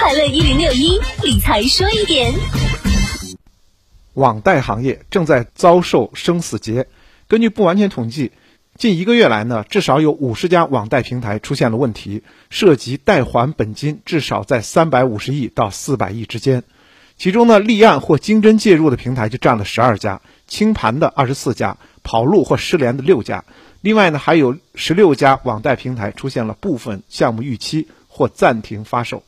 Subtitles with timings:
[0.00, 2.32] 快乐一零六一理财说一点。
[4.14, 6.88] 网贷行业正在遭受生死劫。
[7.28, 8.32] 根据不完全统计，
[8.78, 16.62] 近一个月来呢，至少有五十家网贷平台出现了问题，涉及贷还本金至少在三百五十亿到四百亿之间。
[17.18, 23.44] 其中呢，立案或经侦介入的平台就占了十二家，清盘的二十四家，跑路或失联的六家。
[23.82, 29.22] 另外呢，还有十六家网贷平台出现了部分项目逾期或暂停发售。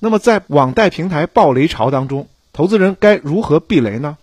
[0.00, 4.16] 那么，在网贷平台暴雷潮当中，投资人该如何避雷呢？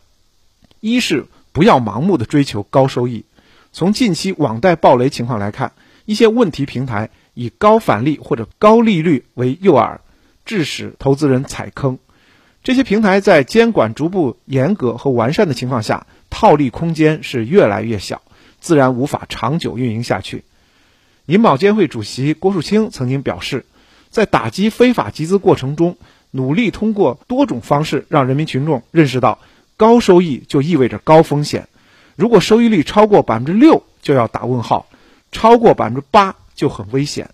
[0.79, 3.25] 一是不要盲目的追求高收益。
[3.73, 5.73] 从近期网贷暴雷情况来看，
[6.05, 9.97] 一些问题平台以高返利或者高利率为诱饵，
[10.45, 11.99] 致使投资人踩坑。
[12.63, 18.21] 这些平台在监管逐步严格和完善的情况下，套利空间是越来越小，
[18.61, 20.45] 自然无法长久运营下去。
[21.25, 23.65] 银保监会主席郭树清曾经表示，
[24.15, 25.97] 在打击非法集资过程中，
[26.31, 29.39] 努力通过多种方式让人民群众认识到。
[29.75, 31.67] 高收益就意味着高风险，
[32.15, 34.85] 如果收益率超过百分之六，就要打问号；
[35.33, 37.25] 超过百分之八就很危险；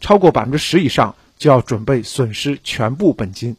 [0.00, 3.54] 超过百分之十以上，就要准备损失全部本金。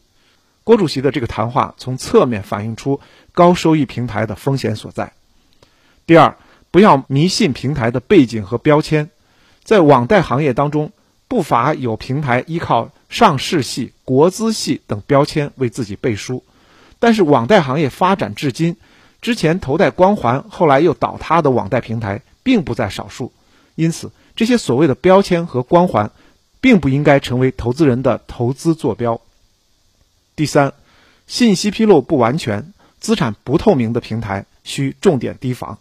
[0.64, 2.98] 郭主席的这个谈话从侧面反映出
[3.30, 5.12] 高收益平台的风险所在。
[6.04, 6.36] 第二，
[6.72, 9.08] 不要迷信平台的背景和标签，
[9.62, 10.90] 在网贷行业当中，
[11.32, 16.44] 不乏有平台依靠上市系、国资系等标签为自己背书。
[16.98, 18.76] 但是网贷行业发展至今，
[19.22, 23.32] 之前头戴光环，后来又倒塌的网贷平台并不在少数。
[23.76, 26.10] 因此，这些所谓的标签和光环，
[26.60, 29.18] 并不应该成为投资人的投资坐标。
[30.36, 30.74] 第三，
[31.26, 35.78] 信息披露不完全、资产不透明的平台需重点提防。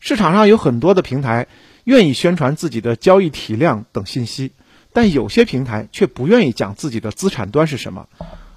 [0.00, 1.46] 市场上有很多的平台
[1.84, 4.52] 愿意宣传自己的交易体量等信息，
[4.96, 8.08] 但有些平台却不愿意讲自己的资产端是什么，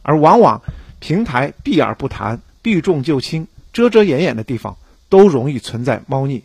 [0.04, 0.62] 而往往。
[1.02, 4.78] 平台避而不谈，避重就轻，遮遮掩掩的地方
[5.10, 6.44] 都容易存在猫腻。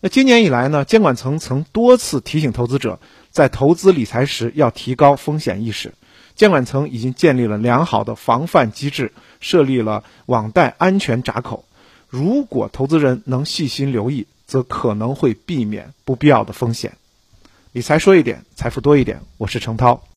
[0.00, 2.98] 那今年以来呢，监管层曾多次提醒投资者，
[3.30, 5.94] 在投资理财时要提高风险意识。
[6.34, 11.64] 监管层已经建立了良好的防范机制，设立了网贷安全闸口。
[12.08, 16.94] 如果投资人能细心留意，则可能会避免不必要的风险。
[17.74, 19.20] 理财说一点，财富多一点。
[19.36, 20.04] 我是程涛。